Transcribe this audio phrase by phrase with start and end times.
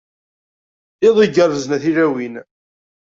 [1.07, 2.35] Iḍ igerrzen a tilawin.